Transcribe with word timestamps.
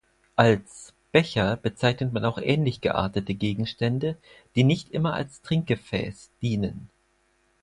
Als 0.35 0.95
"Becher" 1.11 1.57
bezeichnet 1.57 2.11
man 2.11 2.25
auch 2.25 2.39
ähnlich 2.39 2.81
geartete 2.81 3.35
Gegenstände, 3.35 4.17
die 4.55 4.63
nicht 4.63 4.89
immer 4.89 5.13
als 5.13 5.43
Trinkgefäß 5.43 6.31
dienen. 6.41 6.89